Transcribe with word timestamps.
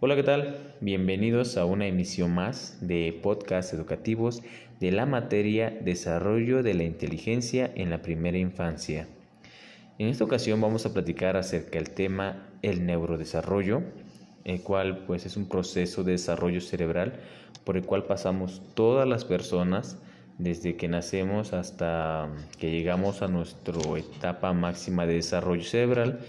Hola, 0.00 0.16
¿qué 0.16 0.24
tal? 0.24 0.74
Bienvenidos 0.80 1.56
a 1.56 1.64
una 1.66 1.86
emisión 1.86 2.34
más 2.34 2.78
de 2.80 3.16
podcast 3.22 3.72
educativos 3.74 4.42
de 4.80 4.90
la 4.90 5.06
materia 5.06 5.70
Desarrollo 5.70 6.64
de 6.64 6.74
la 6.74 6.82
Inteligencia 6.82 7.70
en 7.76 7.90
la 7.90 8.02
Primera 8.02 8.38
Infancia. 8.38 9.06
En 9.98 10.08
esta 10.08 10.24
ocasión 10.24 10.60
vamos 10.60 10.84
a 10.84 10.92
platicar 10.92 11.36
acerca 11.36 11.78
del 11.78 11.90
tema 11.90 12.48
el 12.62 12.86
neurodesarrollo, 12.86 13.82
el 14.42 14.62
cual 14.62 15.04
pues 15.06 15.26
es 15.26 15.36
un 15.36 15.48
proceso 15.48 16.02
de 16.02 16.12
desarrollo 16.12 16.60
cerebral 16.60 17.20
por 17.62 17.76
el 17.76 17.84
cual 17.84 18.04
pasamos 18.04 18.62
todas 18.74 19.06
las 19.06 19.24
personas 19.24 20.02
desde 20.38 20.76
que 20.76 20.88
nacemos 20.88 21.52
hasta 21.52 22.30
que 22.58 22.70
llegamos 22.70 23.22
a 23.22 23.28
nuestra 23.28 23.74
etapa 23.98 24.52
máxima 24.52 25.06
de 25.06 25.14
desarrollo 25.14 25.64
cerebral. 25.64 26.20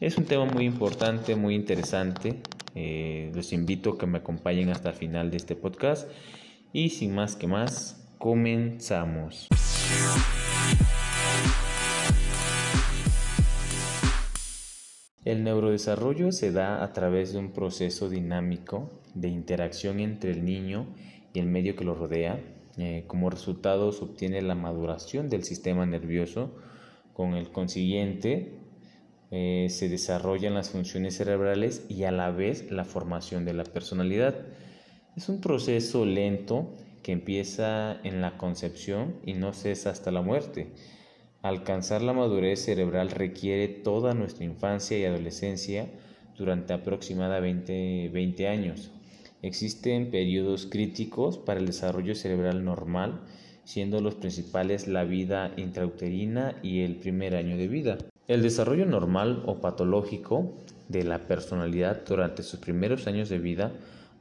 Es 0.00 0.18
un 0.18 0.24
tema 0.24 0.44
muy 0.44 0.66
importante, 0.66 1.36
muy 1.36 1.54
interesante, 1.54 2.36
eh, 2.74 3.32
los 3.34 3.52
invito 3.52 3.92
a 3.92 3.98
que 3.98 4.06
me 4.06 4.18
acompañen 4.18 4.68
hasta 4.68 4.90
el 4.90 4.94
final 4.94 5.30
de 5.30 5.38
este 5.38 5.56
podcast 5.56 6.08
y 6.72 6.90
sin 6.90 7.14
más 7.14 7.34
que 7.34 7.46
más, 7.46 8.06
comenzamos. 8.18 9.48
El 15.24 15.42
neurodesarrollo 15.42 16.30
se 16.30 16.52
da 16.52 16.84
a 16.84 16.92
través 16.92 17.32
de 17.32 17.38
un 17.38 17.50
proceso 17.50 18.08
dinámico 18.08 19.00
de 19.14 19.28
interacción 19.28 19.98
entre 19.98 20.30
el 20.30 20.44
niño 20.44 20.94
y 21.32 21.40
el 21.40 21.46
medio 21.46 21.74
que 21.74 21.84
lo 21.84 21.94
rodea. 21.94 22.38
Eh, 22.78 23.04
como 23.06 23.30
resultado 23.30 23.92
se 23.92 24.04
obtiene 24.04 24.42
la 24.42 24.54
maduración 24.54 25.28
del 25.30 25.44
sistema 25.44 25.86
nervioso, 25.86 26.54
con 27.14 27.34
el 27.34 27.50
consiguiente 27.50 28.52
eh, 29.30 29.66
se 29.70 29.88
desarrollan 29.88 30.54
las 30.54 30.70
funciones 30.70 31.16
cerebrales 31.16 31.84
y 31.88 32.04
a 32.04 32.12
la 32.12 32.30
vez 32.30 32.70
la 32.70 32.84
formación 32.84 33.44
de 33.44 33.54
la 33.54 33.64
personalidad. 33.64 34.34
Es 35.16 35.28
un 35.28 35.40
proceso 35.40 36.04
lento 36.04 36.74
que 37.02 37.12
empieza 37.12 38.00
en 38.04 38.20
la 38.20 38.36
concepción 38.36 39.16
y 39.24 39.34
no 39.34 39.52
cesa 39.52 39.90
hasta 39.90 40.10
la 40.10 40.22
muerte. 40.22 40.72
Alcanzar 41.42 42.02
la 42.02 42.12
madurez 42.12 42.64
cerebral 42.64 43.10
requiere 43.10 43.68
toda 43.68 44.14
nuestra 44.14 44.44
infancia 44.44 44.98
y 44.98 45.04
adolescencia 45.04 45.88
durante 46.36 46.72
aproximadamente 46.72 48.10
20 48.12 48.48
años. 48.48 48.90
Existen 49.42 50.10
periodos 50.10 50.66
críticos 50.66 51.38
para 51.38 51.60
el 51.60 51.66
desarrollo 51.66 52.14
cerebral 52.14 52.64
normal, 52.64 53.20
siendo 53.64 54.00
los 54.00 54.14
principales 54.14 54.88
la 54.88 55.04
vida 55.04 55.52
intrauterina 55.56 56.56
y 56.62 56.80
el 56.80 56.96
primer 56.96 57.36
año 57.36 57.56
de 57.56 57.68
vida. 57.68 57.98
El 58.28 58.42
desarrollo 58.42 58.86
normal 58.86 59.42
o 59.46 59.60
patológico 59.60 60.56
de 60.88 61.04
la 61.04 61.26
personalidad 61.26 62.02
durante 62.06 62.42
sus 62.42 62.60
primeros 62.60 63.06
años 63.06 63.28
de 63.28 63.38
vida 63.38 63.72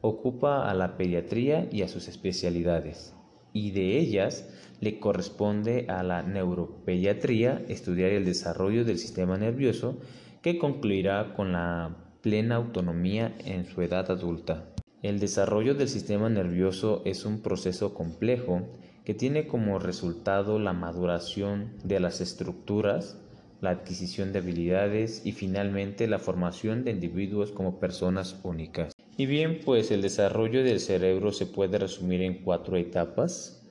ocupa 0.01 0.69
a 0.69 0.73
la 0.73 0.97
pediatría 0.97 1.67
y 1.71 1.81
a 1.81 1.87
sus 1.87 2.07
especialidades, 2.07 3.13
y 3.53 3.71
de 3.71 3.97
ellas 3.97 4.47
le 4.81 4.99
corresponde 4.99 5.85
a 5.89 6.03
la 6.03 6.21
neuropediatría 6.21 7.63
estudiar 7.67 8.11
el 8.11 8.25
desarrollo 8.25 8.83
del 8.85 8.99
sistema 8.99 9.37
nervioso 9.37 9.97
que 10.41 10.59
concluirá 10.59 11.33
con 11.33 11.53
la 11.53 11.95
plena 12.21 12.55
autonomía 12.55 13.35
en 13.45 13.65
su 13.65 13.81
edad 13.81 14.11
adulta. 14.11 14.74
El 15.05 15.19
desarrollo 15.19 15.75
del 15.75 15.87
sistema 15.87 16.29
nervioso 16.29 17.03
es 17.05 17.25
un 17.25 17.41
proceso 17.41 17.93
complejo 17.93 18.63
que 19.03 19.13
tiene 19.13 19.45
como 19.45 19.77
resultado 19.77 20.57
la 20.57 20.73
maduración 20.73 21.73
de 21.83 21.99
las 21.99 22.21
estructuras, 22.21 23.15
la 23.61 23.69
adquisición 23.69 24.33
de 24.33 24.39
habilidades 24.39 25.23
y 25.23 25.33
finalmente 25.33 26.07
la 26.07 26.17
formación 26.17 26.83
de 26.83 26.89
individuos 26.89 27.51
como 27.51 27.79
personas 27.79 28.39
únicas. 28.41 28.93
Y 29.15 29.27
bien, 29.27 29.59
pues 29.63 29.91
el 29.91 30.01
desarrollo 30.01 30.63
del 30.63 30.79
cerebro 30.79 31.31
se 31.31 31.45
puede 31.45 31.77
resumir 31.77 32.23
en 32.23 32.43
cuatro 32.43 32.75
etapas, 32.75 33.63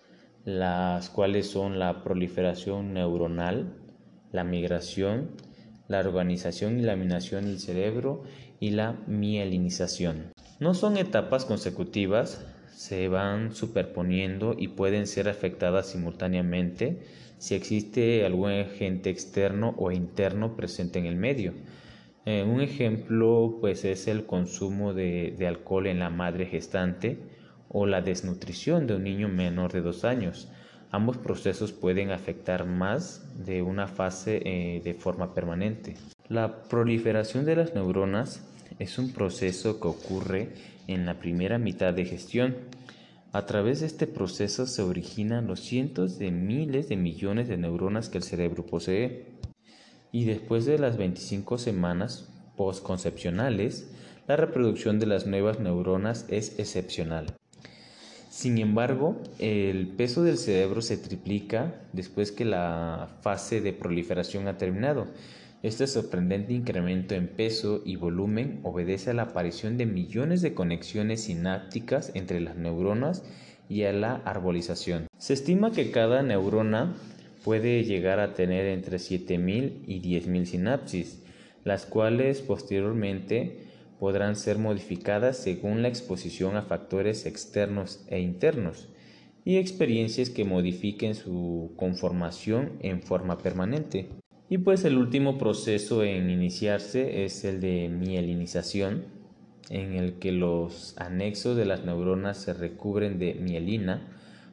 las 0.44 1.10
cuales 1.10 1.48
son 1.48 1.81
la 1.81 2.04
proliferación 2.04 2.94
neuronal, 2.94 3.75
la 4.31 4.44
migración, 4.44 5.31
la 5.88 5.98
organización 5.98 6.78
y 6.78 6.82
laminación 6.82 7.47
del 7.47 7.58
cerebro 7.58 8.22
y 8.60 8.70
la 8.70 8.92
mielinización. 9.08 10.33
No 10.60 10.72
son 10.72 10.97
etapas 10.97 11.44
consecutivas, 11.44 12.47
se 12.72 13.09
van 13.09 13.54
superponiendo 13.54 14.54
y 14.56 14.69
pueden 14.69 15.09
ser 15.09 15.28
afectadas 15.28 15.88
simultáneamente 15.88 17.03
si 17.38 17.54
existe 17.56 18.25
algún 18.25 18.50
agente 18.50 19.10
externo 19.10 19.75
o 19.78 19.91
interno 19.91 20.56
presente 20.56 21.00
en 21.00 21.06
el 21.06 21.16
medio. 21.16 21.54
Eh, 22.25 22.44
un 22.44 22.60
ejemplo 22.60 23.59
pues 23.60 23.84
es 23.84 24.06
el 24.06 24.26
consumo 24.26 24.94
de, 24.94 25.37
alcohol 25.47 25.88
en 25.88 25.98
la 25.98 26.10
madre 26.10 26.47
gestante 26.47 27.19
o 27.69 27.87
la 27.87 28.00
desnutrición 28.00 28.87
de 28.87 28.94
un 28.94 29.03
niño 29.03 29.28
menor 29.28 29.72
de 29.72 29.82
dos 29.82 30.04
años. 30.04 30.48
Ambos 30.93 31.19
procesos 31.19 31.72
pueden 31.72 32.12
afectar 32.12 32.64
más 32.64 33.28
de 33.44 33.62
una 33.62 33.88
fase 33.88 34.41
eh, 34.44 34.81
de 34.84 34.94
forma 34.94 35.34
permanente. 35.34 35.97
La 36.28 36.62
proliferación 36.62 37.44
de 37.44 37.56
las 37.56 37.75
neuronas 37.75 38.53
es 38.78 38.98
un 38.98 39.12
proceso 39.12 39.80
que 39.80 39.88
ocurre 39.88 40.48
en 40.86 41.06
la 41.06 41.18
primera 41.18 41.58
mitad 41.58 41.94
de 41.94 42.04
gestión 42.04 42.56
a 43.34 43.46
través 43.46 43.80
de 43.80 43.86
este 43.86 44.06
proceso 44.06 44.64
se 44.64 44.82
originan 44.82 45.48
los 45.48 45.58
cientos 45.58 46.20
de 46.20 46.30
miles 46.30 46.88
de 46.88 46.94
millones 46.94 47.48
de 47.48 47.56
neuronas 47.56 48.08
que 48.08 48.18
el 48.18 48.22
cerebro 48.22 48.64
posee. 48.64 49.26
Y 50.12 50.24
después 50.24 50.66
de 50.66 50.78
las 50.78 50.96
25 50.98 51.58
semanas 51.58 52.32
postconcepcionales, 52.56 53.90
la 54.28 54.36
reproducción 54.36 55.00
de 55.00 55.06
las 55.06 55.26
nuevas 55.26 55.58
neuronas 55.58 56.26
es 56.28 56.60
excepcional. 56.60 57.34
Sin 58.30 58.58
embargo, 58.58 59.20
el 59.40 59.88
peso 59.88 60.22
del 60.22 60.38
cerebro 60.38 60.80
se 60.80 60.96
triplica 60.96 61.82
después 61.92 62.30
que 62.30 62.44
la 62.44 63.16
fase 63.22 63.60
de 63.60 63.72
proliferación 63.72 64.46
ha 64.46 64.58
terminado 64.58 65.08
este 65.64 65.86
sorprendente 65.86 66.52
incremento 66.52 67.14
en 67.14 67.26
peso 67.26 67.80
y 67.86 67.97
volumen 67.97 68.60
obedece 68.64 69.08
a 69.08 69.14
la 69.14 69.22
aparición 69.22 69.78
de 69.78 69.86
millones 69.86 70.42
de 70.42 70.52
conexiones 70.52 71.22
sinápticas 71.22 72.12
entre 72.14 72.38
las 72.42 72.56
neuronas 72.56 73.25
y 73.70 73.84
a 73.84 73.92
la 73.94 74.16
arbolización. 74.26 75.06
Se 75.16 75.32
estima 75.32 75.72
que 75.72 75.91
cada 75.91 76.22
neurona 76.22 76.94
puede 77.44 77.82
llegar 77.82 78.20
a 78.20 78.34
tener 78.34 78.66
entre 78.66 78.98
7.000 78.98 79.84
y 79.86 80.02
10.000 80.02 80.44
sinapsis, 80.44 81.22
las 81.64 81.86
cuales 81.86 82.42
posteriormente 82.42 83.60
podrán 83.98 84.36
ser 84.36 84.58
modificadas 84.58 85.38
según 85.38 85.81
la 85.81 85.88
exposición 85.88 86.58
a 86.58 86.62
factores 86.64 87.25
externos 87.25 88.04
e 88.08 88.20
internos 88.20 88.91
y 89.46 89.56
experiencias 89.56 90.28
que 90.28 90.44
modifiquen 90.44 91.14
su 91.14 91.72
conformación 91.76 92.72
en 92.81 93.00
forma 93.00 93.38
permanente. 93.38 94.10
Y 94.54 94.59
pues 94.59 94.84
el 94.84 94.98
último 94.98 95.37
proceso 95.37 96.04
en 96.04 96.31
iniciarse 96.31 97.25
es 97.25 97.44
el 97.44 97.60
de 97.60 97.88
mielinización, 97.88 99.03
en 99.69 99.94
el 99.94 100.20
que 100.20 100.31
los 100.31 100.94
anexos 100.97 101.56
de 101.56 101.65
las 101.65 101.84
neuronas 101.84 102.38
se 102.38 102.54
recubren 102.54 103.19
de 103.19 103.34
mielina 103.34 104.06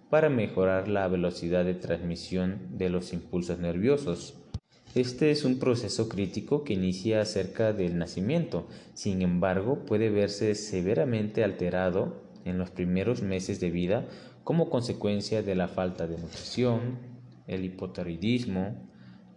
para 0.10 0.28
mejorar 0.30 0.88
la 0.88 1.08
velocidad 1.08 1.66
de 1.66 1.76
transmisión 1.76 2.58
de 2.80 2.90
los 2.90 3.14
impulsos 3.14 3.60
nerviosos. 3.60 4.34
Este 4.96 5.30
es 5.30 5.46
un 5.46 5.60
proceso 5.60 6.10
crítico 6.10 6.64
que 6.64 6.74
inicia 6.74 7.24
cerca 7.24 7.72
del 7.72 8.00
nacimiento, 8.00 8.68
sin 8.96 9.22
embargo 9.22 9.86
puede 9.86 10.10
verse 10.10 10.56
severamente 10.56 11.44
alterado 11.44 12.24
en 12.44 12.58
los 12.58 12.72
primeros 12.72 13.22
meses 13.22 13.60
de 13.60 13.70
vida 13.70 14.08
como 14.44 14.72
consecuencia 14.72 15.44
de 15.44 15.54
la 15.54 15.68
falta 15.68 16.08
de 16.08 16.18
nutrición, 16.18 16.98
el 17.46 17.66
hipotiroidismo, 17.66 18.90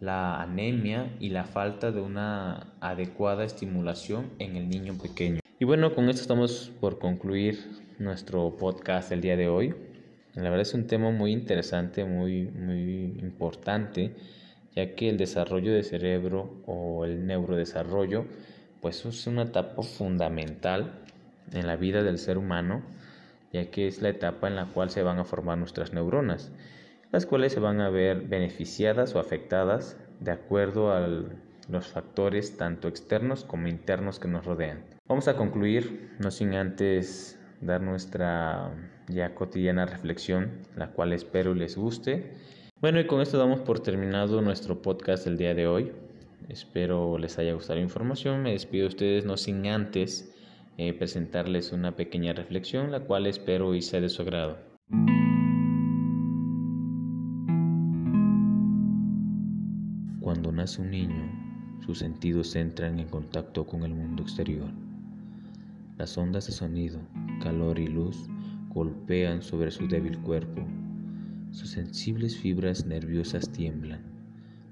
la 0.05 0.43
anemia 0.43 1.17
y 1.19 1.31
la 1.31 1.45
falta 1.45 1.91
de 1.91 2.01
una 2.01 2.75
adecuada 2.81 3.45
estimulación 3.45 4.31
en 4.39 4.57
el 4.57 4.69
niño 4.69 4.95
pequeño. 4.95 5.41
Y 5.59 5.65
bueno, 5.65 5.95
con 5.95 6.09
esto 6.11 6.23
estamos 6.23 6.71
por 6.81 6.99
concluir 6.99 7.59
nuestro 7.99 8.57
podcast 8.57 9.13
el 9.13 9.23
día 9.23 9.37
de 9.37 9.49
hoy. 9.49 9.75
La 10.35 10.45
verdad 10.45 10.61
es 10.61 10.75
un 10.75 10.87
tema 10.87 11.11
muy 11.11 11.33
interesante, 11.33 12.05
muy, 12.05 12.43
muy 12.49 13.17
importante, 13.21 14.15
ya 14.77 14.95
que 14.95 15.09
el 15.09 15.17
desarrollo 15.17 15.73
del 15.73 15.85
cerebro 15.85 16.63
o 16.67 17.05
el 17.05 17.27
neurodesarrollo, 17.27 18.27
pues 18.83 19.07
es 19.07 19.27
una 19.27 19.45
etapa 19.45 19.83
fundamental 19.83 21.01
en 21.53 21.67
la 21.67 21.77
vida 21.77 22.03
del 22.03 22.19
ser 22.19 22.37
humano, 22.37 22.83
ya 23.53 23.71
que 23.71 23.87
es 23.87 24.03
la 24.03 24.11
etapa 24.11 24.49
en 24.49 24.57
la 24.57 24.67
cual 24.67 24.91
se 24.91 25.03
van 25.03 25.19
a 25.19 25.25
formar 25.25 25.57
nuestras 25.57 25.93
neuronas 25.95 26.51
las 27.15 27.27
cuales 27.27 27.53
se 27.53 27.61
van 27.61 27.81
a 27.81 27.91
ver 27.91 28.23
beneficiadas 28.23 29.15
o 29.15 29.21
afectadas 29.21 29.97
de 30.19 30.33
acuerdo 30.33 30.93
a 30.93 31.07
los 31.69 31.87
factores 31.87 32.57
tanto 32.57 32.89
externos 32.89 33.45
como 33.45 33.69
internos 33.69 34.19
que 34.19 34.27
nos 34.27 34.45
rodean. 34.45 34.85
Vamos 35.07 35.29
a 35.29 35.37
concluir, 35.37 36.11
no 36.19 36.33
sin 36.33 36.55
antes 36.55 37.39
dar 37.61 37.81
nuestra 37.83 38.75
ya 39.07 39.33
cotidiana 39.33 39.87
reflexión, 39.87 40.63
la 40.75 40.91
cual 40.91 41.13
espero 41.13 41.55
les 41.55 41.77
guste. 41.77 42.33
Bueno, 42.81 42.99
y 42.99 43.07
con 43.07 43.21
esto 43.21 43.39
damos 43.39 43.61
por 43.61 43.79
terminado 43.79 44.43
nuestro 44.43 44.83
podcast 44.83 45.25
del 45.25 45.37
día 45.37 45.55
de 45.55 45.69
hoy. 45.69 45.93
Espero 46.49 47.17
les 47.17 47.39
haya 47.39 47.55
gustado 47.55 47.77
la 47.77 47.85
información. 47.85 48.43
Me 48.43 48.55
despido 48.55 48.83
de 48.83 48.89
ustedes 48.89 49.25
no 49.25 49.37
sin 49.37 49.69
antes 49.69 50.35
eh, 50.79 50.93
presentarles 50.93 51.71
una 51.71 51.95
pequeña 51.95 52.33
reflexión, 52.33 52.91
la 52.91 53.05
cual 53.05 53.29
espero 53.29 53.73
y 53.77 53.83
sea 53.83 54.01
de 54.01 54.09
su 54.09 54.23
agrado. 54.23 54.59
Un 60.79 60.91
niño, 60.91 61.81
sus 61.85 61.99
sentidos 61.99 62.57
entran 62.57 62.99
en 62.99 63.09
contacto 63.09 63.67
con 63.67 63.83
el 63.83 63.95
mundo 63.95 64.23
exterior. 64.23 64.71
Las 65.99 66.17
ondas 66.17 66.47
de 66.47 66.53
sonido, 66.53 67.01
calor 67.43 67.79
y 67.79 67.87
luz 67.87 68.29
golpean 68.71 69.43
sobre 69.43 69.71
su 69.71 69.87
débil 69.87 70.19
cuerpo 70.19 70.67
sus 71.55 71.71
sensibles 71.71 72.37
fibras 72.37 72.85
nerviosas 72.85 73.49
tiemblan, 73.53 74.01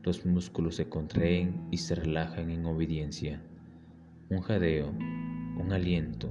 los 0.03 0.27
músculos 0.27 0.75
se 0.75 0.89
contraen 0.89 1.69
y 1.71 1.77
se 1.77 1.95
relajan 1.95 2.51
en 2.51 2.67
obediencia. 2.67 3.41
Un 4.31 4.41
jadeo, 4.41 4.91
un 4.91 5.73
aliento, 5.73 6.29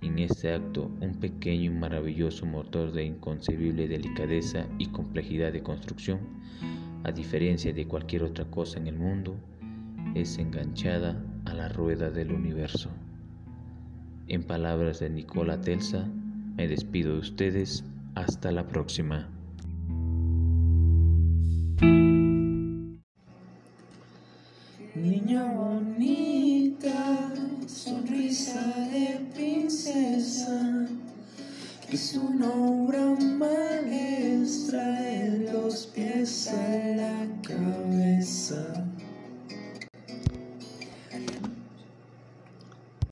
en 0.00 0.20
este 0.20 0.54
acto 0.54 0.92
un 1.00 1.16
pequeño 1.16 1.64
y 1.64 1.74
maravilloso 1.74 2.46
motor 2.46 2.92
de 2.92 3.04
inconcebible 3.04 3.88
delicadeza 3.88 4.68
y 4.78 4.86
complejidad 4.86 5.52
de 5.52 5.64
construcción, 5.64 6.20
a 7.04 7.12
diferencia 7.12 7.72
de 7.72 7.86
cualquier 7.86 8.24
otra 8.24 8.46
cosa 8.46 8.78
en 8.78 8.86
el 8.86 8.96
mundo, 8.96 9.36
es 10.14 10.38
enganchada 10.38 11.22
a 11.44 11.54
la 11.54 11.68
rueda 11.68 12.10
del 12.10 12.32
universo. 12.32 12.90
En 14.26 14.42
palabras 14.42 15.00
de 15.00 15.10
Nicola 15.10 15.60
Telsa, 15.60 16.08
me 16.56 16.66
despido 16.66 17.12
de 17.12 17.18
ustedes. 17.18 17.84
Hasta 18.14 18.52
la 18.52 18.66
próxima. 18.68 19.28
Niña 24.94 25.52
bonita, 25.52 27.34
sonrisa 27.66 28.88
de 28.92 29.18
princesa, 29.34 30.88
es 31.94 32.14
una 32.14 32.50
obra 32.50 33.14
maestra 33.38 35.00
de 35.00 35.48
los 35.52 35.86
pies 35.86 36.48
a 36.48 36.78
la 36.96 37.26
cabeza. 37.46 38.84